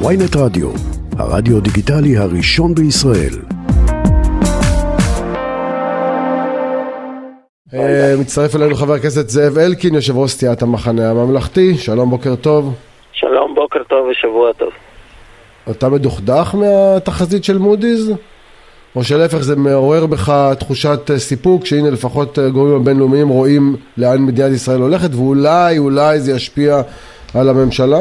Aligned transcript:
ויינט 0.00 0.36
רדיו, 0.36 0.70
הרדיו 1.18 1.60
דיגיטלי 1.60 2.16
הראשון 2.16 2.74
בישראל. 2.74 3.34
אה, 7.74 8.14
מצטרף 8.20 8.56
אלינו 8.56 8.74
חבר 8.74 8.92
הכנסת 8.92 9.28
זאב 9.28 9.58
אלקין, 9.58 9.94
יושב 9.94 10.16
ראש 10.16 10.30
סיעת 10.30 10.62
המחנה 10.62 11.10
הממלכתי, 11.10 11.74
שלום 11.74 12.10
בוקר 12.10 12.36
טוב. 12.36 12.74
שלום, 13.12 13.54
בוקר 13.54 13.82
טוב 13.88 14.06
ושבוע 14.06 14.52
טוב. 14.52 14.70
אתה 15.70 15.88
מדוכדך 15.88 16.54
מהתחזית 16.54 17.44
של 17.44 17.58
מודי'ס? 17.58 18.10
או 18.96 19.04
שלהפך 19.04 19.38
זה 19.38 19.56
מעורר 19.56 20.06
בך 20.06 20.52
תחושת 20.58 21.10
סיפוק 21.16 21.66
שהנה 21.66 21.90
לפחות 21.90 22.38
גורמים 22.38 22.76
הבינלאומיים 22.76 23.28
רואים 23.28 23.76
לאן 23.96 24.22
מדינת 24.22 24.52
ישראל 24.52 24.80
הולכת 24.80 25.14
ואולי 25.14 25.78
אולי 25.78 26.20
זה 26.20 26.32
ישפיע 26.32 26.80
על 27.34 27.48
הממשלה? 27.48 28.00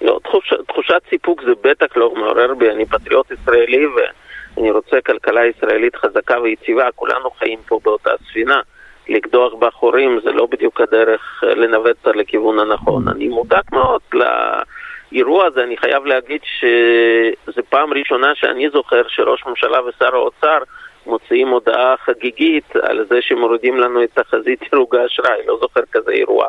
לא, 0.00 0.18
תחוש, 0.24 0.52
תחושת 0.76 1.02
סיפוק 1.10 1.42
זה 1.42 1.52
בטח 1.60 1.96
לא 1.96 2.14
מעורר 2.14 2.54
בי, 2.54 2.70
אני 2.70 2.86
פטריוט 2.86 3.30
ישראלי 3.30 3.86
ואני 3.86 4.70
רוצה 4.70 5.00
כלכלה 5.00 5.46
ישראלית 5.46 5.96
חזקה 5.96 6.40
ויציבה, 6.40 6.88
כולנו 6.94 7.30
חיים 7.30 7.58
פה 7.66 7.80
באותה 7.84 8.10
ספינה. 8.28 8.60
לקדוח 9.08 9.54
בחורים 9.54 10.20
זה 10.24 10.32
לא 10.32 10.46
בדיוק 10.46 10.80
הדרך 10.80 11.44
אה, 11.44 11.54
לנווט 11.54 11.96
אותה 12.06 12.18
לכיוון 12.18 12.58
הנכון. 12.58 13.08
אני 13.08 13.28
מודאג 13.28 13.62
מאוד 13.72 14.00
לאירוע 14.12 15.46
הזה, 15.46 15.62
אני 15.62 15.76
חייב 15.76 16.04
להגיד 16.06 16.40
שזו 16.44 17.62
פעם 17.68 17.92
ראשונה 17.92 18.34
שאני 18.34 18.70
זוכר 18.70 19.02
שראש 19.08 19.46
ממשלה 19.46 19.78
ושר 19.84 20.14
האוצר 20.14 20.58
מוציאים 21.06 21.48
הודעה 21.48 21.94
חגיגית 21.96 22.76
על 22.76 23.04
זה 23.08 23.22
שמורידים 23.22 23.76
לנו 23.76 24.04
את 24.04 24.10
תחזית 24.14 24.60
דירוג 24.70 24.96
האשראי, 24.96 25.46
לא 25.46 25.58
זוכר 25.60 25.82
כזה 25.92 26.10
אירוע. 26.10 26.46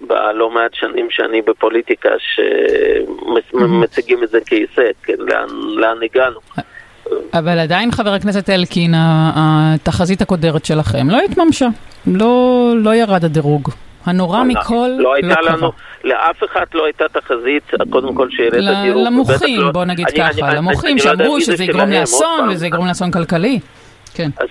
בלא 0.00 0.50
מעט 0.50 0.74
שנים 0.74 1.06
שאני 1.10 1.42
בפוליטיקה 1.42 2.08
שמציגים 3.52 4.22
את 4.22 4.28
זה 4.28 4.38
כהישג, 4.46 4.92
כן, 5.02 5.14
לאן, 5.18 5.48
לאן 5.76 5.96
הגענו. 6.02 6.40
אבל 7.34 7.58
עדיין, 7.58 7.92
חבר 7.92 8.12
הכנסת 8.12 8.50
אלקין, 8.50 8.94
התחזית 8.96 10.22
הקודרת 10.22 10.64
שלכם 10.64 11.10
לא 11.10 11.18
התממשה. 11.30 11.66
לא, 12.06 12.72
לא 12.76 12.94
ירד 12.94 13.24
הדירוג. 13.24 13.68
הנורא 14.06 14.44
מכל 14.44 14.90
לא 14.98 15.14
הייתה 15.14 15.40
לא 15.40 15.52
לנו, 15.52 15.72
לאף 16.04 16.44
אחד 16.44 16.64
לא 16.74 16.84
הייתה 16.84 17.04
תחזית, 17.12 17.70
קודם 17.90 18.14
כל 18.14 18.30
שירד 18.30 18.54
הדירוג. 18.54 19.06
למוחים, 19.06 19.60
לא, 19.60 19.72
בוא 19.72 19.84
נגיד 19.84 20.06
אני, 20.08 20.18
ככה, 20.18 20.54
למוחים 20.54 20.90
אני, 20.90 21.00
שאמרו 21.00 21.34
לא 21.34 21.40
שזה 21.40 21.64
יגרום 21.64 21.90
לאסון 21.90 22.48
וזה 22.48 22.66
יגרום 22.66 22.86
לאסון 22.86 23.10
כלכלי. 23.10 23.60
כן. 24.14 24.30
אז 24.38 24.48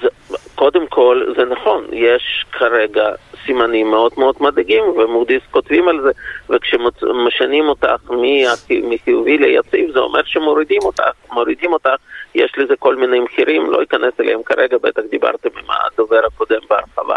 קודם 0.58 0.88
כל, 0.88 1.24
זה 1.38 1.46
נכון, 1.46 1.86
יש 1.92 2.46
כרגע 2.52 3.06
סימנים 3.46 3.90
מאוד 3.90 4.12
מאוד 4.18 4.36
מדאיגים, 4.40 4.84
ומודי'ס 4.84 5.42
כותבים 5.52 5.88
על 5.88 6.02
זה, 6.02 6.12
וכשמשנים 6.50 7.70
אותך 7.70 8.12
מחיובי 8.70 9.38
ליציב, 9.38 9.92
זה 9.92 10.00
אומר 10.00 10.24
שמורידים 10.26 10.82
אותך, 10.84 11.04
מורידים 11.32 11.74
אותך, 11.74 11.96
יש 12.36 12.54
לזה 12.58 12.76
כל 12.80 12.96
מיני 12.96 13.20
מחירים, 13.20 13.72
לא 13.72 13.84
אכנס 13.84 14.14
אליהם 14.20 14.44
כרגע, 14.44 14.78
בטח 14.78 15.02
דיברתם 15.12 15.50
עם 15.60 15.66
הדובר 15.70 16.22
הקודם 16.26 16.60
בהרחבה. 16.70 17.16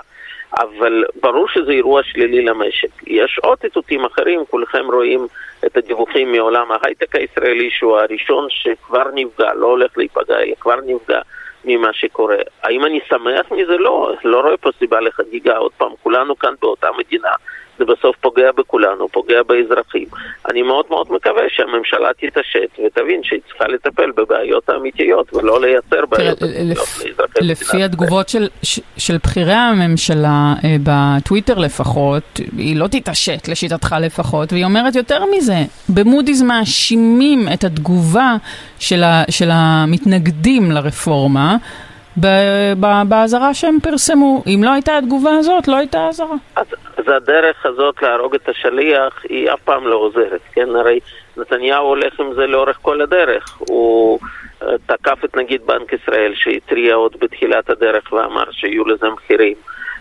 אבל 0.59 1.05
ברור 1.23 1.49
שזה 1.49 1.73
אירוע 1.73 2.03
שלילי 2.03 2.43
למשק. 2.43 2.89
יש 3.07 3.39
עוד 3.43 3.59
איתותים 3.65 4.05
אחרים, 4.05 4.41
כולכם 4.51 4.87
רואים 4.93 5.27
את 5.67 5.77
הדיווחים 5.77 6.33
מעולם 6.33 6.67
ההייטק 6.73 7.17
הישראלי, 7.17 7.71
שהוא 7.71 7.99
הראשון 7.99 8.47
שכבר 8.49 9.05
נפגע, 9.15 9.55
לא 9.55 9.67
הולך 9.67 9.99
להיפגע, 9.99 10.37
כבר 10.61 10.77
נפגע. 10.87 11.21
ממה 11.65 11.93
שקורה. 11.93 12.37
האם 12.63 12.85
אני 12.85 13.01
שמח 13.09 13.53
מזה? 13.53 13.77
לא, 13.79 14.13
לא 14.25 14.41
רואה 14.41 14.57
פה 14.57 14.71
סיבה 14.79 15.01
לחגיגה. 15.01 15.57
עוד 15.57 15.73
פעם, 15.77 15.93
כולנו 16.03 16.39
כאן 16.39 16.55
באותה 16.61 16.89
מדינה. 16.99 17.31
זה 17.79 17.85
בסוף 17.85 18.17
פוגע 18.17 18.53
בכולנו, 18.53 19.09
פוגע 19.09 19.43
באזרחים. 19.43 20.07
אני 20.51 20.63
מאוד 20.63 20.85
מאוד 20.91 21.13
מקווה 21.13 21.43
שהממשלה 21.49 22.11
תתעשת 22.17 22.79
ותבין 22.87 23.23
שהיא 23.23 23.41
צריכה 23.49 23.69
לטפל 23.69 24.11
בבעיות 24.11 24.69
האמיתיות 24.69 25.35
ולא 25.35 25.61
לייצר 25.61 26.07
בעיות 26.07 26.43
אמיתיות 26.43 26.69
לאזרחי 26.69 27.10
לפי 27.41 27.83
התגובות 27.85 28.29
של, 28.29 28.49
של 28.97 29.17
בכירי 29.25 29.53
הממשלה 29.53 30.55
אה, 30.65 30.77
בטוויטר 30.83 31.59
לפחות, 31.59 32.41
היא 32.57 32.77
לא 32.77 32.87
תתעשת 32.87 33.49
לשיטתך 33.49 33.97
לפחות, 34.01 34.53
והיא 34.53 34.65
אומרת 34.65 34.95
יותר 34.95 35.25
מזה, 35.37 35.59
במודי'ס 35.89 36.43
מאשימים 36.43 37.49
את 37.55 37.65
התגובה 37.65 38.37
של, 38.79 39.03
ה, 39.03 39.25
של 39.31 39.49
המתנגדים 39.53 40.73
לרפורמה. 40.73 41.57
באזהרה 43.09 43.55
שהם 43.55 43.79
פרסמו. 43.83 44.43
אם 44.47 44.61
לא 44.65 44.73
הייתה 44.73 44.99
התגובה 44.99 45.31
הזאת, 45.31 45.69
לא 45.69 45.77
הייתה 45.77 46.09
אזהרה. 46.09 46.37
אז, 46.57 46.67
אז 46.97 47.05
הדרך 47.17 47.67
הזאת 47.67 48.03
להרוג 48.03 48.35
את 48.35 48.49
השליח 48.49 49.23
היא 49.29 49.51
אף 49.51 49.61
פעם 49.65 49.87
לא 49.87 49.97
עוזרת, 49.97 50.41
כן? 50.53 50.69
הרי 50.81 51.01
נתניהו 51.37 51.87
הולך 51.87 52.21
עם 52.21 52.35
זה 52.35 52.47
לאורך 52.47 52.79
כל 52.83 53.01
הדרך. 53.01 53.57
הוא 53.59 54.19
תקף 54.87 55.25
את 55.25 55.37
נגיד 55.37 55.67
בנק 55.67 55.93
ישראל 55.93 56.33
שהתריע 56.35 56.95
עוד 56.95 57.17
בתחילת 57.21 57.71
הדרך 57.71 58.13
ואמר 58.13 58.51
שיהיו 58.51 58.85
לזה 58.85 59.09
מחירים. 59.09 59.57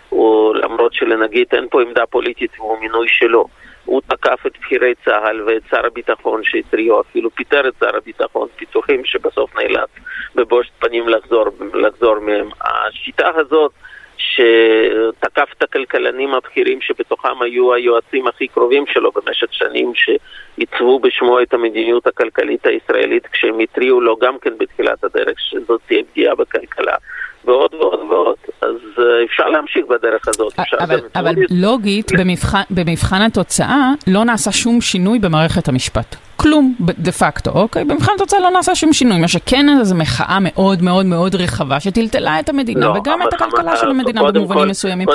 הוא, 0.08 0.54
למרות 0.54 0.92
שלנגיד 0.92 1.46
אין 1.52 1.68
פה 1.70 1.82
עמדה 1.82 2.06
פוליטית 2.06 2.50
והוא 2.58 2.78
מינוי 2.80 3.08
שלו. 3.08 3.46
הוא 3.84 4.00
תקף 4.06 4.46
את 4.46 4.58
בכירי 4.60 4.94
צה"ל 5.04 5.42
ואת 5.46 5.62
שר 5.70 5.86
הביטחון 5.86 6.44
שהתריעו, 6.44 7.00
אפילו 7.00 7.30
פיטר 7.30 7.68
את 7.68 7.74
שר 7.80 7.96
הביטחון, 7.96 8.48
פיתוחים 8.56 9.04
שבסוף 9.04 9.56
נאלץ 9.56 9.88
בבושת 10.34 10.70
פנים 10.78 11.08
לחזור, 11.08 11.46
לחזור 11.74 12.18
מהם. 12.18 12.48
השיטה 12.60 13.30
הזאת 13.34 13.72
שתקף 14.20 15.48
את 15.58 15.62
הכלכלנים 15.62 16.34
הבכירים 16.34 16.80
שבתוכם 16.80 17.42
היו 17.42 17.74
היועצים 17.74 18.26
הכי 18.26 18.48
קרובים 18.48 18.84
שלו 18.86 19.10
במשך 19.12 19.54
שנים 19.54 19.92
שעיצבו 19.94 20.98
בשמו 20.98 21.42
את 21.42 21.54
המדיניות 21.54 22.06
הכלכלית 22.06 22.66
הישראלית 22.66 23.26
כשהם 23.26 23.58
התריעו 23.58 24.00
לו 24.00 24.16
גם 24.16 24.38
כן 24.38 24.50
בתחילת 24.58 25.04
הדרך 25.04 25.40
שזאת 25.40 25.80
תהיה 25.86 26.02
פגיעה 26.12 26.34
בכלכלה 26.34 26.96
ועוד 27.44 27.74
ועוד 27.74 28.00
ועוד. 28.10 28.36
אז 28.60 28.76
uh, 28.96 29.00
אפשר 29.24 29.48
להמשיך 29.48 29.84
בדרך 29.86 30.28
הזאת. 30.28 30.52
אבל, 30.80 31.00
אבל 31.14 31.34
לוגית, 31.50 32.12
במבחן, 32.18 32.62
במבחן 32.70 33.22
התוצאה, 33.22 33.90
לא 34.06 34.24
נעשה 34.24 34.52
שום 34.52 34.80
שינוי 34.80 35.18
במערכת 35.18 35.68
המשפט. 35.68 36.16
כלום, 36.42 36.74
דה 36.80 37.12
פקטו, 37.12 37.50
אוקיי? 37.50 37.84
במבחן 37.84 38.12
התוצאה 38.16 38.40
לא 38.40 38.50
נעשה 38.50 38.74
שום 38.74 38.92
שינוי, 38.92 39.20
מה 39.20 39.28
שכן 39.28 39.66
איזו 39.80 39.94
מחאה 39.94 40.38
מאוד 40.40 40.82
מאוד 40.82 41.06
מאוד 41.06 41.34
רחבה 41.34 41.80
שטלטלה 41.80 42.40
את 42.40 42.48
המדינה 42.48 42.86
לא, 42.86 42.90
וגם 42.90 43.22
את 43.22 43.32
הכלכלה 43.32 43.76
של 43.76 43.90
המדינה 43.90 44.32
במובנים 44.32 44.62
כל, 44.62 44.68
מסוימים. 44.68 45.08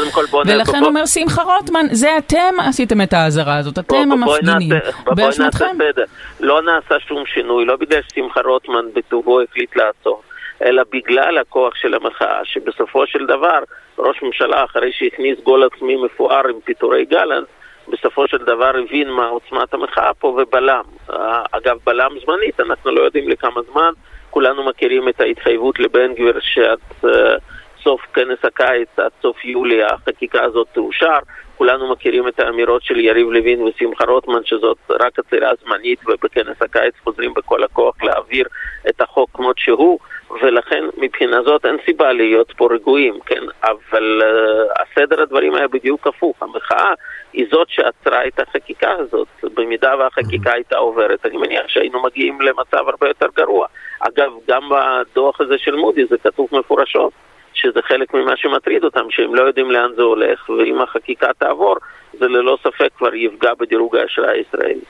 ולכן 0.45 0.79
בוא, 0.79 0.87
אומר 0.87 1.05
שמחה 1.05 1.41
רוטמן, 1.43 1.85
זה 1.91 2.17
אתם 2.17 2.55
עשיתם 2.59 3.01
את 3.01 3.13
האזהרה 3.13 3.57
הזאת, 3.57 3.79
אתם 3.79 4.09
בוא, 4.09 4.13
המפגינים, 4.13 4.75
באשמתכם. 5.05 5.77
לא 6.39 6.61
נעשה 6.61 6.95
שום 7.07 7.23
שינוי, 7.25 7.65
לא 7.65 7.75
בגלל 7.75 7.99
ששמחה 8.09 8.41
רוטמן 8.41 8.85
בטובו 8.95 9.41
החליט 9.41 9.75
לעצור. 9.75 10.21
אלא 10.61 10.83
בגלל 10.91 11.37
הכוח 11.37 11.75
של 11.75 11.93
המחאה, 11.93 12.39
שבסופו 12.43 13.07
של 13.07 13.25
דבר 13.25 13.59
ראש 13.99 14.21
ממשלה, 14.21 14.63
אחרי 14.63 14.91
שהכניס 14.91 15.39
גול 15.43 15.63
עצמי 15.63 15.95
מפואר 15.95 16.47
עם 16.47 16.59
פיטורי 16.63 17.05
גלנט, 17.05 17.47
בסופו 17.87 18.27
של 18.27 18.37
דבר 18.37 18.71
הבין 18.77 19.09
מה 19.09 19.27
עוצמת 19.27 19.73
המחאה 19.73 20.13
פה 20.13 20.27
ובלם. 20.27 20.83
אגב, 21.51 21.77
בלם 21.85 22.11
זמנית, 22.25 22.59
אנחנו 22.59 22.91
לא 22.91 23.01
יודעים 23.01 23.29
לכמה 23.29 23.61
זמן. 23.71 23.91
כולנו 24.29 24.63
מכירים 24.63 25.09
את 25.09 25.21
ההתחייבות 25.21 25.79
לבן 25.79 26.13
גביר 26.13 26.39
שעד 26.41 26.79
uh, 27.03 27.07
סוף 27.83 28.01
כנס 28.13 28.39
הקיץ, 28.43 28.89
עד 28.97 29.11
סוף 29.21 29.45
יולי, 29.45 29.83
החקיקה 29.83 30.43
הזאת 30.43 30.67
תאושר. 30.73 31.17
כולנו 31.57 31.91
מכירים 31.91 32.27
את 32.27 32.39
האמירות 32.39 32.83
של 32.83 32.99
יריב 32.99 33.31
לוין 33.31 33.61
ושמחה 33.61 34.05
רוטמן 34.05 34.45
שזאת 34.45 34.77
רק 34.89 35.19
עצירה 35.19 35.51
זמנית 35.63 35.99
ובכנס 36.07 36.61
הקיץ 36.61 36.93
חוזרים 37.03 37.33
בכל 37.33 37.63
הכוח 37.63 38.03
להעביר 38.03 38.47
את 38.89 39.01
החוק 39.01 39.29
כמות 39.33 39.57
שהוא. 39.57 39.99
ולכן 40.41 40.83
מבחינה 40.97 41.43
זאת 41.43 41.65
אין 41.65 41.77
סיבה 41.85 42.13
להיות 42.13 42.53
פה 42.57 42.67
רגועים, 42.71 43.19
כן? 43.25 43.43
אבל 43.63 44.21
uh, 44.21 44.81
הסדר 44.81 45.21
הדברים 45.21 45.55
היה 45.55 45.67
בדיוק 45.67 46.07
הפוך. 46.07 46.35
המחאה 46.41 46.93
היא 47.33 47.45
זאת 47.51 47.67
שעצרה 47.69 48.27
את 48.27 48.39
החקיקה 48.39 48.91
הזאת. 48.91 49.27
במידה 49.53 49.95
והחקיקה 49.99 50.53
הייתה 50.53 50.77
עוברת, 50.77 51.25
אני 51.25 51.37
מניח 51.37 51.67
שהיינו 51.67 52.03
מגיעים 52.03 52.41
למצב 52.41 52.89
הרבה 52.89 53.07
יותר 53.07 53.27
גרוע. 53.35 53.67
אגב, 53.99 54.31
גם 54.47 54.61
בדוח 54.69 55.41
הזה 55.41 55.57
של 55.57 55.75
מודי 55.75 56.05
זה 56.05 56.17
כתוב 56.17 56.47
מפורשות. 56.51 57.13
שזה 57.53 57.79
חלק 57.87 58.13
ממה 58.13 58.33
שמטריד 58.37 58.83
אותם, 58.83 59.05
שהם 59.09 59.35
לא 59.35 59.41
יודעים 59.41 59.71
לאן 59.71 59.89
זה 59.95 60.01
הולך, 60.01 60.49
ואם 60.49 60.81
החקיקה 60.81 61.27
תעבור, 61.37 61.75
זה 62.19 62.25
ללא 62.25 62.57
ספק 62.63 62.89
כבר 62.97 63.15
יפגע 63.15 63.49
בדירוג 63.59 63.95
האשראי 63.95 64.37
הישראלי. 64.37 64.85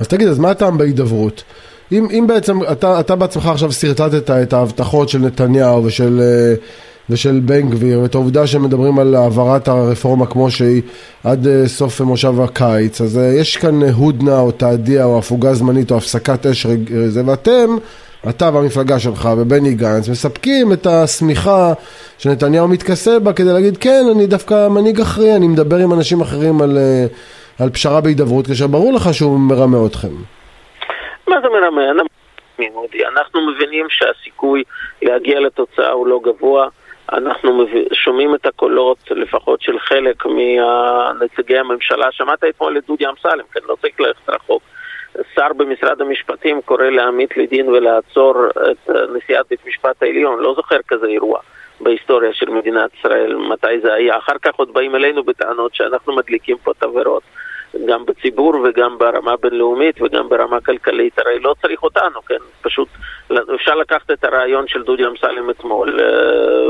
אז 0.00 0.08
תגיד, 0.08 0.28
אז 0.28 0.38
מה 0.38 0.50
הטעם 0.50 0.78
בהידברות? 0.78 1.44
אם, 1.92 2.06
אם 2.10 2.26
בעצם 2.28 2.58
אתה, 2.72 3.00
אתה 3.00 3.16
בעצמך 3.16 3.46
עכשיו 3.46 3.72
שרטטת 3.72 4.30
את 4.30 4.52
ההבטחות 4.52 5.08
של 5.08 5.18
נתניהו 5.18 5.84
ושל, 5.84 6.20
אה, 6.22 6.54
ושל 7.10 7.40
בן 7.44 7.70
גביר 7.70 8.00
ואת 8.00 8.14
העובדה 8.14 8.46
שהם 8.46 8.62
מדברים 8.62 8.98
על 8.98 9.14
העברת 9.14 9.68
הרפורמה 9.68 10.26
כמו 10.26 10.50
שהיא 10.50 10.82
עד 11.24 11.46
אה, 11.46 11.68
סוף 11.68 12.00
מושב 12.00 12.40
הקיץ 12.40 13.00
אז 13.00 13.18
אה, 13.18 13.24
יש 13.24 13.56
כאן 13.56 13.82
הודנה 13.82 14.38
או 14.38 14.50
תעדיה 14.50 15.04
או 15.04 15.18
הפוגה 15.18 15.54
זמנית 15.54 15.90
או 15.90 15.96
הפסקת 15.96 16.46
אש 16.46 16.66
זה 17.08 17.22
ואתם 17.26 17.76
אתה 18.28 18.50
והמפלגה 18.54 18.98
שלך 18.98 19.28
ובני 19.38 19.74
גנץ 19.74 20.08
מספקים 20.08 20.72
את 20.72 20.86
השמיכה 20.86 21.72
שנתניהו 22.18 22.68
מתכסה 22.68 23.18
בה 23.18 23.32
כדי 23.32 23.52
להגיד 23.52 23.76
כן 23.76 24.04
אני 24.16 24.26
דווקא 24.26 24.68
מנהיג 24.68 25.00
אחראי 25.00 25.36
אני 25.36 25.48
מדבר 25.48 25.76
עם 25.76 25.92
אנשים 25.92 26.20
אחרים 26.20 26.62
על, 26.62 26.78
על 27.58 27.70
פשרה 27.70 28.00
בהידברות 28.00 28.46
כאשר 28.46 28.66
ברור 28.66 28.92
לך 28.92 29.14
שהוא 29.14 29.40
מרמה 29.40 29.86
אתכם 29.86 30.12
מה 31.32 31.40
זה 31.40 31.48
מרמה? 31.48 31.82
אנחנו 33.08 33.50
מבינים 33.50 33.86
שהסיכוי 33.88 34.62
להגיע 35.02 35.40
לתוצאה 35.40 35.90
הוא 35.90 36.06
לא 36.06 36.20
גבוה. 36.22 36.68
אנחנו 37.12 37.66
שומעים 37.92 38.34
את 38.34 38.46
הקולות, 38.46 38.98
לפחות 39.10 39.62
של 39.62 39.78
חלק 39.78 40.26
מנציגי 40.26 41.58
הממשלה. 41.58 42.12
שמעת 42.12 42.44
אתמול 42.44 42.78
את 42.78 42.86
דודי 42.86 43.06
אמסלם, 43.06 43.44
כן, 43.52 43.60
לא 43.68 43.76
צריך 43.80 44.00
ללכת 44.00 44.28
רחוק. 44.28 44.62
שר 45.34 45.52
במשרד 45.56 46.00
המשפטים 46.00 46.62
קורא 46.62 46.84
להעמיד 46.84 47.28
לדין 47.36 47.68
ולעצור 47.68 48.34
את 48.70 48.90
נשיאת 49.16 49.46
בית 49.50 49.66
משפט 49.66 50.02
העליון. 50.02 50.38
לא 50.38 50.54
זוכר 50.54 50.78
כזה 50.88 51.06
אירוע 51.06 51.40
בהיסטוריה 51.80 52.32
של 52.32 52.50
מדינת 52.50 52.90
ישראל, 52.98 53.36
מתי 53.36 53.80
זה 53.82 53.94
היה. 53.94 54.18
אחר 54.18 54.38
כך 54.42 54.54
עוד 54.54 54.74
באים 54.74 54.94
אלינו 54.94 55.24
בטענות 55.24 55.74
שאנחנו 55.74 56.16
מדליקים 56.16 56.56
פה 56.62 56.72
תבערות. 56.78 57.22
גם 57.86 58.06
בציבור 58.06 58.54
וגם 58.64 58.98
ברמה 58.98 59.34
בינלאומית 59.42 60.02
וגם 60.02 60.28
ברמה 60.28 60.60
כלכלית, 60.60 61.18
הרי 61.18 61.38
לא 61.38 61.54
צריך 61.62 61.82
אותנו, 61.82 62.22
כן? 62.28 62.42
פשוט 62.62 62.88
אפשר 63.54 63.74
לקחת 63.74 64.10
את 64.10 64.24
הרעיון 64.24 64.64
של 64.68 64.82
דודי 64.82 65.06
אמסלם 65.06 65.50
אתמול, 65.50 66.00
אה, 66.00 66.06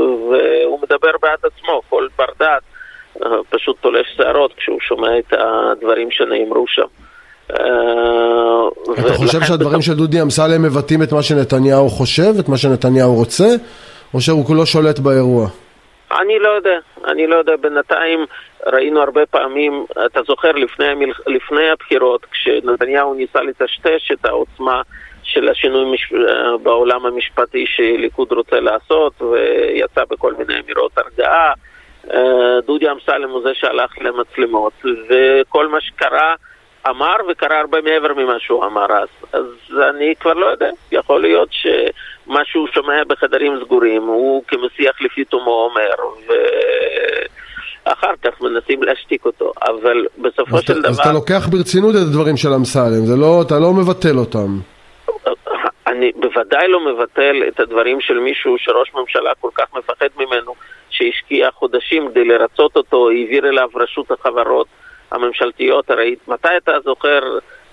והוא 0.01 0.79
מדבר 0.81 1.11
בעד 1.21 1.39
עצמו, 1.43 1.81
כל 1.89 2.07
בר 2.17 2.25
דעת 2.39 2.63
אה, 3.25 3.37
פשוט 3.49 3.77
תולש 3.81 4.07
שערות 4.17 4.53
כשהוא 4.57 4.79
שומע 4.81 5.19
את 5.19 5.33
הדברים 5.33 6.11
שנאמרו 6.11 6.65
שם. 6.67 6.87
אה, 7.51 8.67
אתה 8.93 9.13
חושב 9.13 9.41
שהדברים 9.41 9.81
של 9.81 9.93
דודי 9.93 10.21
אמסלם 10.21 10.61
מבטאים 10.61 11.03
את 11.03 11.11
מה 11.11 11.23
שנתניהו 11.23 11.89
חושב, 11.89 12.33
את 12.39 12.49
מה 12.49 12.57
שנתניהו 12.57 13.15
רוצה, 13.15 13.47
או 14.13 14.21
שהוא 14.21 14.45
כולו 14.45 14.65
שולט 14.65 14.99
באירוע? 14.99 15.47
אני 16.21 16.39
לא 16.39 16.49
יודע, 16.49 16.79
אני 17.05 17.27
לא 17.27 17.35
יודע, 17.35 17.55
בינתיים 17.55 18.25
ראינו 18.67 19.01
הרבה 19.01 19.25
פעמים, 19.25 19.85
אתה 20.05 20.23
זוכר 20.23 20.51
לפני, 20.51 20.85
המל... 20.85 21.11
לפני 21.27 21.69
הבחירות, 21.69 22.25
כשנתניהו 22.25 23.13
ניסה 23.13 23.41
לטשטש 23.41 24.11
את 24.11 24.25
העוצמה 24.25 24.81
של 25.23 25.49
השינוי 25.49 25.93
מש... 25.93 26.13
בעולם 26.63 27.05
המשפטי 27.05 27.65
שליכוד 27.67 28.31
רוצה 28.31 28.59
לעשות, 28.59 29.21
ויצא 29.21 30.03
בכל 30.09 30.33
מיני 30.33 30.59
אמירות 30.59 30.97
הרגעה. 30.97 31.53
אה, 32.13 32.61
דודי 32.65 32.91
אמסלם 32.91 33.29
הוא 33.29 33.41
זה 33.43 33.53
שהלך 33.53 33.91
למצלמות, 34.01 34.73
וכל 35.09 35.67
מה 35.67 35.81
שקרה 35.81 36.35
אמר 36.89 37.15
וקרה 37.29 37.59
הרבה 37.59 37.81
מעבר 37.81 38.13
ממה 38.13 38.39
שהוא 38.39 38.65
אמר 38.65 38.85
אז. 38.85 39.07
אז 39.33 39.43
אני 39.89 40.13
כבר 40.19 40.33
לא 40.33 40.45
יודע, 40.45 40.69
יכול 40.91 41.21
להיות 41.21 41.49
שמה 41.51 42.39
שהוא 42.45 42.67
שומע 42.67 43.03
בחדרים 43.07 43.59
סגורים 43.65 44.03
הוא 44.03 44.43
כמסיח 44.47 45.01
לפי 45.01 45.25
תומו 45.25 45.51
אומר, 45.51 45.95
ואחר 47.85 48.13
כך 48.23 48.41
מנסים 48.41 48.83
להשתיק 48.83 49.25
אותו, 49.25 49.51
אבל 49.61 50.05
בסופו 50.17 50.61
של 50.61 50.81
דבר... 50.81 50.89
אז 50.89 50.99
אתה 50.99 51.11
לוקח 51.11 51.47
ברצינות 51.51 51.95
את 51.95 52.01
הדברים 52.01 52.37
של 52.37 52.49
אמסלם, 52.49 53.21
לא, 53.21 53.41
אתה 53.47 53.59
לא 53.59 53.73
מבטל 53.73 54.17
אותם. 54.17 54.47
אני 55.87 56.11
בוודאי 56.15 56.67
לא 56.67 56.79
מבטל 56.79 57.43
את 57.47 57.59
הדברים 57.59 58.01
של 58.01 58.19
מישהו 58.19 58.55
שראש 58.57 58.91
ממשלה 58.93 59.31
כל 59.39 59.49
כך 59.55 59.65
מפחד 59.77 60.07
ממנו, 60.17 60.55
שהשקיע 60.89 61.51
חודשים 61.51 62.09
כדי 62.09 62.25
לרצות 62.25 62.75
אותו, 62.75 63.09
העביר 63.09 63.49
אליו 63.49 63.69
רשות 63.75 64.11
החברות. 64.11 64.67
הממשלתיות, 65.13 65.91
הרי 65.91 66.15
מתי 66.27 66.57
אתה 66.57 66.79
זוכר 66.83 67.21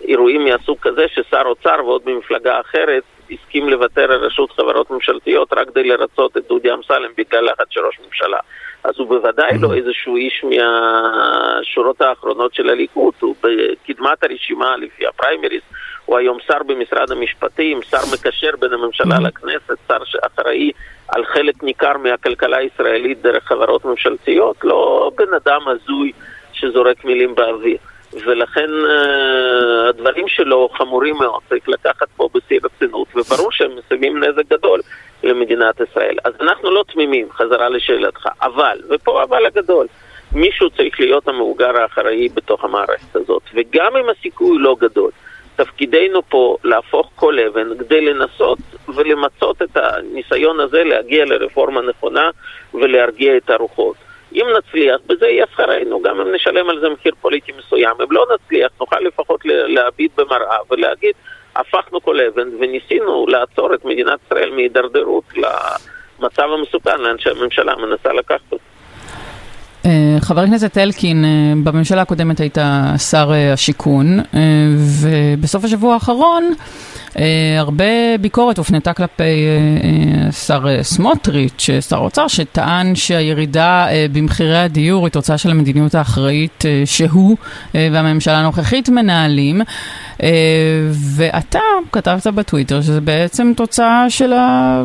אירועים 0.00 0.44
מהסוג 0.44 0.78
כזה 0.82 1.06
ששר 1.08 1.42
אוצר 1.44 1.76
ועוד 1.84 2.02
ממפלגה 2.06 2.60
אחרת 2.60 3.02
הסכים 3.30 3.68
לוותר 3.68 4.12
על 4.12 4.24
רשות 4.24 4.50
חברות 4.50 4.90
ממשלתיות 4.90 5.52
רק 5.52 5.68
כדי 5.68 5.84
לרצות 5.84 6.36
את 6.36 6.42
דודי 6.48 6.72
אמסלם 6.72 7.10
בגלל 7.18 7.44
לחץ 7.44 7.66
של 7.70 7.80
ראש 7.80 8.00
ממשלה. 8.06 8.38
אז 8.84 8.94
הוא 8.98 9.08
בוודאי 9.08 9.58
לא 9.60 9.74
איזשהו 9.74 10.16
איש 10.16 10.44
מהשורות 10.44 12.00
האחרונות 12.00 12.54
של 12.54 12.70
הליכוד, 12.70 13.14
הוא 13.20 13.34
בקדמת 13.42 14.24
הרשימה 14.24 14.76
לפי 14.76 15.06
הפריימריז, 15.06 15.62
הוא 16.06 16.18
היום 16.18 16.38
שר 16.46 16.62
במשרד 16.66 17.10
המשפטים, 17.10 17.82
שר 17.82 18.00
מקשר 18.12 18.50
בין 18.60 18.72
הממשלה 18.72 19.18
לכנסת, 19.20 19.76
שר 19.88 20.04
שאחראי 20.04 20.70
על 21.08 21.24
חלק 21.24 21.62
ניכר 21.62 21.96
מהכלכלה 21.96 22.56
הישראלית 22.56 23.22
דרך 23.22 23.44
חברות 23.44 23.84
ממשלתיות, 23.84 24.56
לא 24.64 25.10
בן 25.16 25.34
אדם 25.34 25.60
הזוי 25.68 26.12
שזורק 26.60 27.04
מילים 27.04 27.34
באוויר. 27.34 27.76
ולכן 28.12 28.70
uh, 28.70 29.88
הדברים 29.88 30.28
שלו 30.28 30.68
חמורים 30.78 31.14
מאוד, 31.20 31.40
צריך 31.48 31.68
לקחת 31.68 32.08
פה 32.16 32.28
בשיא 32.34 32.58
רצינות, 32.64 33.08
וברור 33.16 33.52
שהם 33.52 33.70
מסיימים 33.76 34.24
נזק 34.24 34.48
גדול 34.50 34.80
למדינת 35.22 35.80
ישראל. 35.80 36.16
אז 36.24 36.32
אנחנו 36.40 36.70
לא 36.70 36.84
תמימים, 36.92 37.28
חזרה 37.32 37.68
לשאלתך, 37.68 38.28
אבל, 38.42 38.78
ופה 38.88 39.22
אבל 39.22 39.46
הגדול, 39.46 39.86
מישהו 40.32 40.70
צריך 40.70 41.00
להיות 41.00 41.28
המבוגר 41.28 41.76
האחראי 41.76 42.28
בתוך 42.28 42.64
המערכת 42.64 43.16
הזאת, 43.16 43.42
וגם 43.54 43.96
אם 43.96 44.08
הסיכוי 44.08 44.58
לא 44.58 44.76
גדול, 44.80 45.10
תפקידנו 45.56 46.22
פה 46.28 46.56
להפוך 46.64 47.10
כל 47.14 47.38
אבן 47.38 47.78
כדי 47.78 48.00
לנסות 48.00 48.58
ולמצות 48.88 49.62
את 49.62 49.76
הניסיון 49.76 50.60
הזה 50.60 50.84
להגיע 50.84 51.24
לרפורמה 51.24 51.80
נכונה 51.82 52.30
ולהרגיע 52.74 53.36
את 53.36 53.50
הרוחות. 53.50 53.96
אם 54.32 54.46
נצליח, 54.58 55.00
בזה 55.06 55.26
יהיה 55.26 55.46
שכרנו, 55.52 56.02
גם 56.02 56.20
אם 56.20 56.34
נשלם 56.34 56.70
על 56.70 56.80
זה 56.80 56.88
מחיר 56.88 57.14
פוליטי 57.20 57.52
מסוים. 57.58 57.96
אם 58.02 58.12
לא 58.12 58.26
נצליח, 58.34 58.72
נוכל 58.80 59.00
לפחות 59.00 59.40
להביט 59.44 60.12
במראה 60.16 60.56
ולהגיד, 60.70 61.14
הפכנו 61.56 62.00
כל 62.00 62.20
אבן 62.20 62.48
וניסינו 62.60 63.26
לעצור 63.26 63.74
את 63.74 63.84
מדינת 63.84 64.18
ישראל 64.26 64.50
מהידרדרות 64.50 65.24
למצב 65.34 66.48
המסוכן 66.52 67.00
לאן 67.00 67.18
שהממשלה 67.18 67.76
מנסה 67.76 68.12
לקחת 68.12 68.52
אותו. 68.52 68.69
אה, 69.86 70.16
חבר 70.20 70.40
הכנסת 70.40 70.78
אלקין, 70.78 71.24
אה, 71.24 71.30
בממשלה 71.62 72.02
הקודמת 72.02 72.40
היית 72.40 72.58
שר 73.10 73.30
אה, 73.34 73.52
השיכון, 73.52 74.20
ובסוף 74.76 75.64
השבוע 75.64 75.94
האחרון 75.94 76.52
הרבה 77.58 77.84
ביקורת 78.20 78.58
הופנתה 78.58 78.92
כלפי 78.92 79.46
שר 80.46 80.82
סמוטריץ', 80.82 81.68
שר 81.88 81.96
האוצר, 81.96 82.28
שטען 82.28 82.94
שהירידה 82.94 83.86
במחירי 84.12 84.58
הדיור 84.58 85.06
היא 85.06 85.12
תוצאה 85.12 85.38
של 85.38 85.50
המדיניות 85.50 85.94
האחראית 85.94 86.64
שהוא 86.84 87.36
והממשלה 87.74 88.38
הנוכחית 88.38 88.88
מנהלים. 88.88 89.60
ואתה 90.92 91.60
כתבת 91.92 92.26
בטוויטר 92.26 92.82
שזה 92.82 93.00
בעצם 93.00 93.52
תוצאה 93.56 94.10
של 94.10 94.32
ה... 94.32 94.82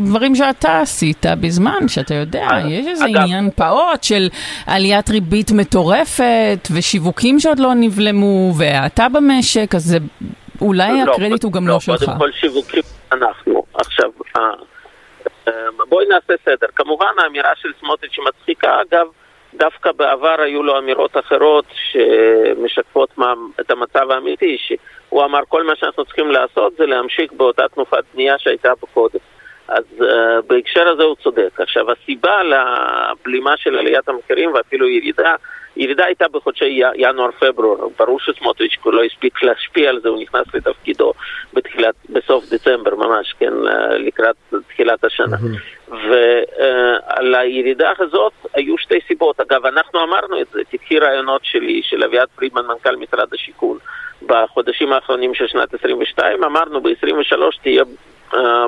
דברים 0.00 0.34
שאתה 0.34 0.80
עשית 0.80 1.26
בזמן 1.40 1.88
שאתה 1.88 2.14
יודע, 2.14 2.48
יש 2.68 2.86
איזה 2.86 3.04
אגב, 3.04 3.16
עניין 3.16 3.50
פעוט 3.56 4.02
של 4.02 4.28
עליית 4.66 5.10
ריבית 5.10 5.50
מטורפת 5.50 6.68
ושיווקים 6.74 7.40
שעוד 7.40 7.58
לא 7.58 7.74
נבלמו 7.74 8.52
והאטה 8.58 9.08
במשק, 9.08 9.74
אז 9.74 9.84
זה, 9.84 9.98
אולי 10.60 11.04
לא, 11.04 11.12
הקרדיט 11.12 11.42
הוא 11.42 11.52
גם 11.52 11.68
לא, 11.68 11.74
לא 11.74 11.80
שלך. 11.80 12.04
קודם 12.04 12.18
כל 12.18 12.32
שיווקים 12.32 12.82
אנחנו. 13.12 13.62
עכשיו, 13.74 14.10
אה, 14.36 14.40
אה, 15.48 15.52
בואי 15.88 16.06
נעשה 16.08 16.34
סדר. 16.44 16.66
כמובן 16.76 17.12
האמירה 17.18 17.50
של 17.56 17.68
סמוטריץ' 17.80 18.18
מצחיקה, 18.28 18.80
אגב, 18.80 19.06
דווקא 19.54 19.92
בעבר 19.92 20.36
היו 20.38 20.62
לו 20.62 20.78
אמירות 20.78 21.16
אחרות 21.16 21.64
שמשקפות 21.90 23.18
מה, 23.18 23.34
את 23.60 23.70
המצב 23.70 24.10
האמיתי, 24.10 24.56
שהוא 24.58 25.24
אמר 25.24 25.40
כל 25.48 25.66
מה 25.66 25.76
שאנחנו 25.76 26.04
צריכים 26.04 26.30
לעשות 26.30 26.72
זה 26.78 26.86
להמשיך 26.86 27.32
באותה 27.32 27.68
תנופת 27.74 28.04
בנייה 28.14 28.38
שהייתה 28.38 28.68
פה 28.80 28.86
קודם. 28.94 29.18
אז 29.68 29.84
uh, 29.98 30.04
בהקשר 30.46 30.88
הזה 30.88 31.02
הוא 31.02 31.16
צודק. 31.22 31.60
עכשיו, 31.60 31.86
הסיבה 31.92 32.42
לבלימה 32.42 33.56
של 33.56 33.78
עליית 33.78 34.08
המחירים 34.08 34.54
ואפילו 34.54 34.88
ירידה, 34.88 35.34
ירידה 35.76 36.04
הייתה 36.04 36.28
בחודשי 36.28 36.80
ינואר-פברואר. 36.94 37.88
ברור 37.98 38.20
שסמוטריץ' 38.20 38.76
לא 38.86 39.04
הספיק 39.04 39.42
להשפיע 39.42 39.90
על 39.90 40.00
זה, 40.00 40.08
הוא 40.08 40.22
נכנס 40.22 40.54
לתפקידו 40.54 41.12
בתחילת, 41.54 41.94
בסוף 42.08 42.44
דצמבר 42.50 42.94
ממש, 42.94 43.34
כן, 43.38 43.52
לקראת 43.98 44.36
תחילת 44.68 45.04
השנה. 45.04 45.36
ועל 45.88 47.34
uh, 47.34 47.38
הירידה 47.38 47.92
הזאת 47.98 48.32
היו 48.54 48.78
שתי 48.78 48.98
סיבות. 49.08 49.40
אגב, 49.40 49.66
אנחנו 49.66 50.02
אמרנו 50.02 50.40
את 50.40 50.46
זה, 50.52 50.60
תקחי 50.70 50.98
רעיונות 50.98 51.44
שלי, 51.44 51.82
של 51.84 52.04
אביעד 52.04 52.28
פרידמן, 52.36 52.66
מנכ"ל 52.66 52.96
משרד 52.96 53.34
השיכון, 53.34 53.78
בחודשים 54.26 54.92
האחרונים 54.92 55.34
של 55.34 55.46
שנת 55.46 55.74
22, 55.74 56.44
אמרנו 56.44 56.80
ב-23 56.80 57.62
תהיה 57.62 57.82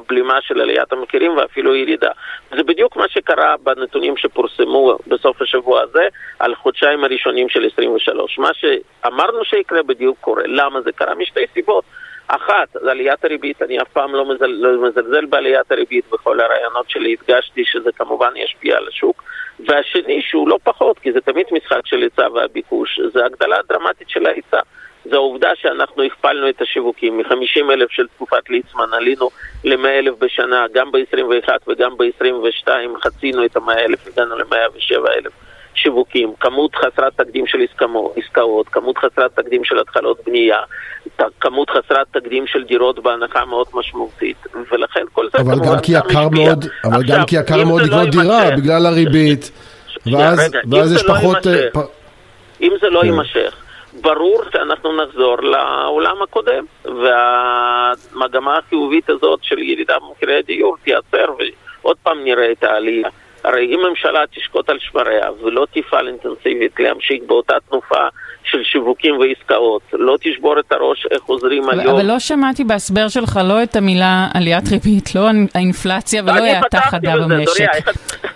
בלימה 0.08 0.38
של 0.42 0.60
עליית 0.60 0.92
המחירים 0.92 1.36
ואפילו 1.36 1.74
ירידה. 1.74 2.10
זה 2.56 2.62
בדיוק 2.62 2.96
מה 2.96 3.08
שקרה 3.08 3.54
בנתונים 3.62 4.16
שפורסמו 4.16 4.98
בסוף 5.06 5.42
השבוע 5.42 5.82
הזה 5.82 6.08
על 6.38 6.54
חודשיים 6.54 7.04
הראשונים 7.04 7.48
של 7.48 7.68
23. 7.72 8.38
מה 8.38 8.50
שאמרנו 8.54 9.44
שיקרה 9.44 9.82
בדיוק 9.82 10.18
קורה. 10.20 10.42
למה 10.46 10.80
זה 10.80 10.92
קרה? 10.92 11.14
משתי 11.14 11.40
סיבות. 11.54 11.84
אחת, 12.28 12.68
זה 12.72 12.90
עליית 12.90 13.24
הריבית, 13.24 13.62
אני 13.62 13.82
אף 13.82 13.88
פעם 13.88 14.14
לא, 14.14 14.24
לא 14.40 14.88
מזלזל 14.88 15.26
בעליית 15.26 15.72
הריבית, 15.72 16.04
בכל 16.12 16.40
הרעיונות 16.40 16.90
שלי 16.90 17.16
הדגשתי 17.20 17.64
שזה 17.64 17.92
כמובן 17.92 18.36
ישפיע 18.36 18.76
על 18.76 18.88
השוק. 18.88 19.22
והשני, 19.68 20.22
שהוא 20.22 20.48
לא 20.48 20.58
פחות, 20.64 20.98
כי 20.98 21.12
זה 21.12 21.20
תמיד 21.20 21.46
משחק 21.52 21.80
של 21.86 22.02
היצע 22.02 22.28
והביקוש, 22.34 23.00
זה 23.12 23.24
הגדלה 23.24 23.56
דרמטית 23.68 24.10
של 24.10 24.26
ההיצע. 24.26 24.60
זה 25.10 25.16
העובדה 25.16 25.48
שאנחנו 25.62 26.02
הכפלנו 26.02 26.48
את 26.48 26.62
השיווקים, 26.62 27.18
מ-50 27.18 27.72
אלף 27.72 27.90
של 27.90 28.06
תקופת 28.16 28.50
ליצמן 28.50 28.88
עלינו 28.92 29.30
ל-100 29.64 29.88
אלף 29.88 30.14
בשנה, 30.18 30.66
גם 30.74 30.92
ב-21 30.92 31.48
וגם 31.68 31.96
ב-22 31.96 32.68
חצינו 33.02 33.44
את 33.44 33.56
ה-100 33.56 33.78
אלף, 33.78 34.06
הגענו 34.06 34.38
ל-107 34.38 35.08
אלף 35.18 35.32
שיווקים, 35.82 36.32
כמות 36.40 36.74
חסרת 36.74 37.12
תקדים 37.16 37.46
של 37.46 37.58
עסקאות, 38.16 38.68
כמות 38.68 38.98
חסרת 38.98 39.36
תקדים 39.36 39.64
של 39.64 39.78
התחלות 39.78 40.20
בנייה, 40.26 40.58
כמות 41.40 41.70
חסרת 41.70 42.06
תקדים 42.12 42.46
של 42.46 42.64
דירות 42.64 43.02
בהנחה 43.02 43.44
מאוד 43.44 43.66
משמעותית, 43.74 44.36
ולכן 44.72 45.00
כל 45.12 45.28
זה 45.32 45.38
אבל 45.38 45.58
גם 45.66 45.80
כי 45.82 45.92
יקר 45.92 46.28
מאוד, 46.28 46.64
אבל 46.84 47.02
גם 47.08 47.24
כי 47.26 47.36
יקר 47.36 47.64
מאוד 47.64 47.82
לקנות 47.82 48.04
לא 48.04 48.10
דירה 48.10 48.50
בגלל 48.56 48.86
הריבית, 48.86 49.50
ואז, 50.06 50.92
יש 50.94 51.04
לא 51.04 51.14
פחות... 51.14 51.46
פ... 51.72 51.78
אם 52.60 52.72
זה 52.80 52.88
לא 52.90 53.00
כן. 53.00 53.06
יימשך, 53.06 53.56
ברור 54.00 54.42
שאנחנו 54.52 54.96
נחזור 54.96 55.36
לעולם 55.42 56.22
הקודם, 56.22 56.64
והמגמה 56.84 58.56
החיובית 58.58 59.10
הזאת 59.10 59.40
של 59.42 59.58
ירידה 59.58 59.96
במחירי 59.98 60.38
הדיור 60.38 60.76
תיעצר, 60.84 61.26
ועוד 61.82 61.96
פעם 62.02 62.24
נראה 62.24 62.52
את 62.52 62.64
העלייה. 62.64 63.08
הרי 63.48 63.74
אם 63.74 63.80
ממשלה 63.90 64.20
תשקוט 64.36 64.70
על 64.70 64.78
שמריה 64.80 65.32
ולא 65.42 65.66
תפעל 65.74 66.08
אינטנסיבית 66.08 66.80
להמשיך 66.80 67.22
באותה 67.26 67.54
תנופה 67.68 68.08
של 68.44 68.62
שיווקים 68.64 69.18
ועסקאות, 69.18 69.82
לא 69.92 70.16
תשבור 70.20 70.60
את 70.60 70.72
הראש 70.72 71.06
איך 71.10 71.22
עוזרים 71.24 71.64
אבל, 71.64 71.80
היום. 71.80 71.94
אבל 71.94 72.06
לא 72.06 72.18
שמעתי 72.18 72.64
בהסבר 72.64 73.08
שלך 73.08 73.40
לא 73.44 73.62
את 73.62 73.76
המילה 73.76 74.28
עליית 74.34 74.68
ריבית, 74.70 75.14
לא 75.14 75.28
האינפלציה 75.54 76.22
ולא 76.22 76.44
האטה 76.44 76.80
חדה 76.80 77.12
במשק. 77.16 77.66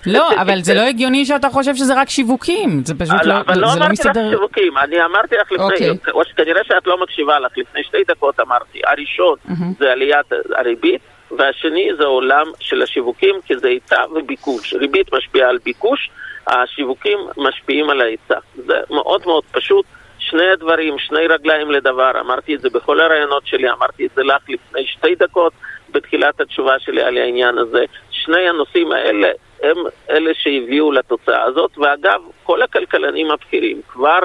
לא, 0.06 0.32
אבל 0.32 0.62
זה 0.62 0.74
לא 0.74 0.80
הגיוני 0.80 1.26
שאתה 1.26 1.48
חושב 1.50 1.74
שזה 1.74 2.00
רק 2.00 2.08
שיווקים, 2.08 2.84
זה 2.84 2.94
פשוט 2.94 3.24
לא, 3.24 3.34
אבל 3.46 3.54
לא, 3.54 3.60
לא 3.60 3.72
אמרתי 3.72 4.08
לך 4.08 4.14
שיווקים, 4.30 4.78
אני 4.78 5.04
אמרתי 5.04 5.34
לך 5.36 5.52
לפני, 5.52 5.64
אוקיי. 5.64 6.12
או 6.12 6.24
שכנראה 6.24 6.64
שאת 6.64 6.86
לא 6.86 7.02
מקשיבה 7.02 7.38
לך, 7.38 7.52
לפני 7.56 7.84
שתי 7.84 8.04
דקות 8.08 8.40
אמרתי, 8.40 8.80
הראשון 8.86 9.36
זה 9.78 9.92
עליית 9.92 10.26
הריבית. 10.56 11.00
והשני 11.38 11.88
זה 11.98 12.04
עולם 12.04 12.46
של 12.60 12.82
השיווקים, 12.82 13.34
כי 13.46 13.56
זה 13.56 13.68
היצע 13.68 14.04
וביקוש. 14.14 14.74
ריבית 14.74 15.14
משפיעה 15.14 15.48
על 15.48 15.58
ביקוש, 15.64 16.10
השיווקים 16.46 17.18
משפיעים 17.36 17.90
על 17.90 18.00
ההיצע. 18.00 18.38
זה 18.54 18.80
מאוד 18.90 19.22
מאוד 19.26 19.44
פשוט. 19.52 19.86
שני 20.18 20.50
הדברים, 20.50 20.98
שני 20.98 21.26
רגליים 21.26 21.70
לדבר, 21.70 22.20
אמרתי 22.20 22.54
את 22.54 22.60
זה 22.60 22.68
בכל 22.70 23.00
הראיונות 23.00 23.46
שלי, 23.46 23.70
אמרתי 23.70 24.06
את 24.06 24.10
זה 24.14 24.22
לך 24.22 24.42
לפני 24.48 24.86
שתי 24.86 25.14
דקות 25.14 25.52
בתחילת 25.92 26.40
התשובה 26.40 26.78
שלי 26.78 27.02
על 27.02 27.18
העניין 27.18 27.58
הזה. 27.58 27.84
שני 28.10 28.48
הנושאים 28.48 28.92
האלה 28.92 29.28
הם 29.62 29.76
אלה 30.10 30.30
שהביאו 30.34 30.92
לתוצאה 30.92 31.42
הזאת, 31.42 31.78
ואגב, 31.78 32.20
כל 32.42 32.62
הכלכלנים 32.62 33.30
הבכירים 33.30 33.80
כבר 33.88 34.18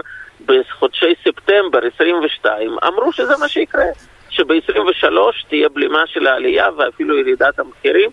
בחודשי 0.45 1.13
ספטמבר 1.23 1.79
22 1.95 2.77
אמרו 2.87 3.13
שזה 3.13 3.37
מה 3.39 3.47
שיקרה. 3.47 3.85
שב-23 4.37 5.47
תהיה 5.49 5.69
בלימה 5.69 6.03
של 6.07 6.27
העלייה 6.27 6.67
ואפילו 6.77 7.17
ירידת 7.17 7.59
המחירים 7.59 8.09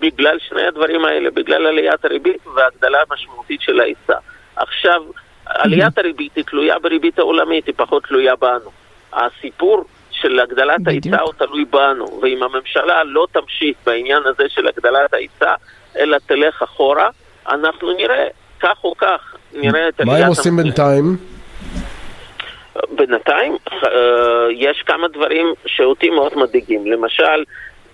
בגלל 0.00 0.38
שני 0.48 0.66
הדברים 0.66 1.04
האלה, 1.04 1.30
בגלל 1.30 1.66
עליית 1.66 2.04
הריבית 2.04 2.46
והגדלה 2.46 2.98
משמעותית 3.10 3.60
של 3.60 3.80
ההיצע. 3.80 4.18
עכשיו, 4.56 5.02
עליית 5.46 5.98
הריבית 5.98 6.36
היא 6.36 6.44
תלויה 6.44 6.78
בריבית 6.78 7.18
העולמית, 7.18 7.66
היא 7.66 7.74
פחות 7.76 8.04
תלויה 8.04 8.36
בנו. 8.36 8.70
הסיפור 9.12 9.84
של 10.10 10.40
הגדלת 10.40 10.86
ההיצע 10.86 11.20
הוא 11.20 11.32
תלוי 11.32 11.64
בנו, 11.64 12.20
ואם 12.22 12.42
הממשלה 12.42 13.04
לא 13.04 13.26
תמשיך 13.32 13.76
בעניין 13.86 14.22
הזה 14.24 14.44
של 14.48 14.68
הגדלת 14.68 15.14
ההיצע, 15.14 15.54
אלא 15.98 16.16
תלך 16.26 16.62
אחורה, 16.62 17.08
אנחנו 17.48 17.92
נראה, 17.92 18.26
כך 18.60 18.84
או 18.84 18.94
כך, 18.98 19.36
נראה 19.52 19.88
את 19.88 20.00
עליית 20.00 20.00
המחירים. 20.00 20.20
מה 20.20 20.24
הם 20.24 20.28
עושים 20.28 20.56
בינתיים? 20.56 21.35
בינתיים 22.96 23.56
אה, 23.72 24.46
יש 24.50 24.82
כמה 24.86 25.08
דברים 25.08 25.46
שאותי 25.66 26.10
מאוד 26.10 26.32
מדאיגים. 26.38 26.86
למשל, 26.86 27.44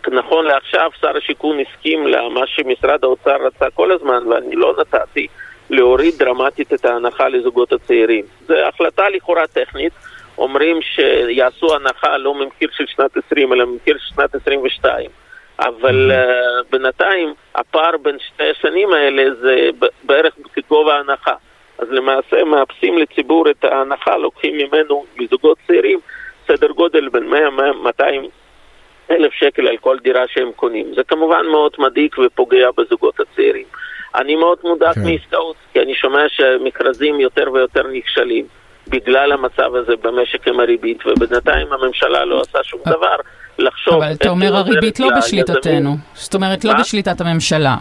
נכון 0.09 0.45
לעכשיו 0.45 0.91
שר 1.01 1.17
השיכון 1.17 1.59
הסכים 1.61 2.07
למה 2.07 2.47
שמשרד 2.47 3.05
האוצר 3.05 3.37
רצה 3.47 3.71
כל 3.75 3.93
הזמן 3.93 4.27
ואני 4.29 4.57
לא 4.57 4.75
נתתי, 4.81 5.27
להוריד 5.71 6.15
דרמטית 6.19 6.73
את 6.73 6.85
ההנחה 6.85 7.29
לזוגות 7.29 7.73
הצעירים. 7.73 8.25
זו 8.47 8.55
החלטה 8.55 9.09
לכאורה 9.09 9.47
טכנית, 9.47 9.93
אומרים 10.39 10.79
שיעשו 10.83 11.75
הנחה 11.75 12.17
לא 12.17 12.35
ממחיר 12.35 12.69
של 12.73 12.85
שנת 12.87 13.17
20 13.27 13.53
אלא 13.53 13.65
ממחיר 13.65 13.97
של 13.99 14.15
שנת 14.15 14.35
22. 14.35 15.11
אבל 15.59 16.13
uh, 16.13 16.67
בינתיים 16.71 17.35
הפער 17.55 17.97
בין 18.03 18.17
שתי 18.19 18.51
השנים 18.51 18.93
האלה 18.93 19.35
זה 19.41 19.71
בערך 20.03 20.35
כגובה 20.55 20.97
ההנחה. 20.97 21.35
למעשה 21.93 22.45
מאפסים 22.45 22.99
לציבור 22.99 23.51
את 23.51 23.65
ההנחה, 23.65 24.17
לוקחים 24.17 24.57
ממנו 24.57 25.05
מזוגות 25.19 25.59
צעירים 25.67 25.99
סדר 26.47 26.71
גודל 26.71 27.09
בין 27.09 27.33
100-200 27.33 28.03
אלף 29.11 29.33
שקל 29.33 29.69
על 29.69 29.77
כל 29.77 29.99
דירה 29.99 30.25
שהם 30.29 30.53
קונים. 30.57 30.95
זה 30.95 31.05
כמובן 31.05 31.47
מאוד 31.47 31.73
מדאיג 31.79 32.15
ופוגע 32.19 32.69
בזוגות 32.77 33.21
הצעירים. 33.21 33.67
אני 34.15 34.37
מאוד 34.37 34.59
מודאג 34.65 34.95
כן. 34.95 35.01
מעסקאות, 35.05 35.57
כי 35.73 35.81
אני 35.81 35.95
שומע 35.95 36.29
שמכרזים 36.29 37.21
יותר 37.21 37.53
ויותר 37.53 37.87
נכשלים 37.93 38.47
בגלל 38.89 39.33
המצב 39.33 39.75
הזה 39.75 39.97
במשק 39.97 40.49
עם 40.49 40.61
הריבית, 40.61 41.07
ובינתיים 41.07 41.73
הממשלה 41.73 42.25
לא 42.25 42.41
עושה 42.41 42.63
שום 42.63 42.81
אה. 42.87 42.93
דבר. 42.93 43.17
לחשוב... 43.59 43.95
אבל 43.95 44.13
אתה 44.13 44.31
אומר 44.31 44.57
הריבית 44.57 45.01
לא 45.01 45.09
בשליטתנו, 45.17 45.97
זאת 46.15 46.35
אומרת 46.35 46.65
לא 46.65 46.73
בשליטת 46.81 47.21
הממשלה. 47.21 47.77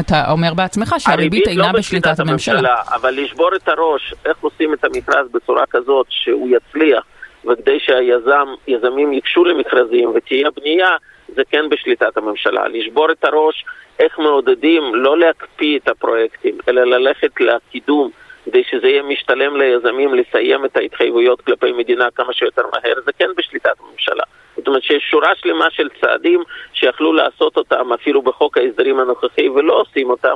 אתה 0.00 0.30
אומר 0.30 0.54
בעצמך 0.54 0.94
שהריבית 0.98 1.48
אינה 1.48 1.62
לא 1.62 1.78
בשליטת 1.78 2.20
הממשלה. 2.20 2.74
אבל 2.94 3.14
לשבור 3.14 3.50
את 3.56 3.68
הראש, 3.68 4.14
איך 4.26 4.36
עושים 4.40 4.74
את 4.74 4.84
המכרז 4.84 5.26
בצורה 5.32 5.64
כזאת 5.70 6.06
שהוא 6.10 6.48
יצליח, 6.56 7.04
וכדי 7.44 7.78
שהיזמים 7.80 9.12
ייגשו 9.12 9.44
למכרזים 9.44 10.12
ותהיה 10.14 10.48
בנייה, 10.56 10.90
זה 11.34 11.42
כן 11.50 11.68
בשליטת 11.70 12.16
הממשלה. 12.16 12.68
לשבור 12.68 13.12
את 13.12 13.24
הראש, 13.24 13.64
איך 13.98 14.18
מעודדים 14.18 14.82
לא 14.94 15.18
להקפיא 15.18 15.78
את 15.78 15.88
הפרויקטים, 15.88 16.58
אלא 16.68 16.84
ללכת 16.84 17.40
לקידום. 17.40 18.10
כדי 18.44 18.62
שזה 18.70 18.86
יהיה 18.86 19.02
משתלם 19.02 19.56
ליזמים 19.56 20.14
לסיים 20.14 20.64
את 20.64 20.76
ההתחייבויות 20.76 21.40
כלפי 21.40 21.72
מדינה 21.72 22.08
כמה 22.14 22.32
שיותר 22.32 22.62
מהר, 22.72 22.94
זה 23.04 23.12
כן 23.18 23.28
בשליטת 23.36 23.70
הממשלה. 23.80 24.22
זאת 24.66 24.68
אומרת 24.68 24.82
שיש 24.82 25.02
שורה 25.10 25.28
שלמה 25.36 25.66
של 25.70 25.88
צעדים 26.00 26.42
שיכלו 26.72 27.12
לעשות 27.12 27.56
אותם 27.56 27.92
אפילו 27.92 28.22
בחוק 28.22 28.58
ההסדרים 28.58 28.98
הנוכחי 29.00 29.48
ולא 29.48 29.80
עושים 29.80 30.10
אותם, 30.10 30.34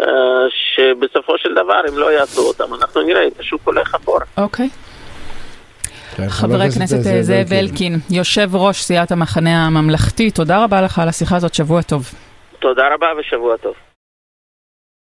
אה, 0.00 0.04
שבסופו 0.50 1.38
של 1.38 1.54
דבר 1.54 1.80
הם 1.88 1.98
לא 1.98 2.12
יעשו 2.12 2.42
אותם. 2.42 2.74
אנחנו 2.74 3.02
נראה 3.02 3.26
את 3.26 3.40
השוק 3.40 3.60
הולך 3.64 3.94
אחורה. 3.94 4.24
אוקיי. 4.38 4.68
כן, 6.16 6.28
חבר 6.28 6.60
הכנסת 6.62 6.96
זאב 7.20 7.52
אלקין, 7.52 7.98
יושב 8.10 8.48
ראש 8.54 8.82
סיעת 8.82 9.12
המחנה 9.12 9.66
הממלכתי, 9.66 10.30
תודה 10.30 10.64
רבה 10.64 10.82
לך 10.82 10.98
על 10.98 11.08
השיחה 11.08 11.36
הזאת, 11.36 11.54
שבוע 11.54 11.82
טוב. 11.82 12.02
תודה 12.58 12.94
רבה 12.94 13.06
ושבוע 13.18 13.56
טוב. 13.56 13.74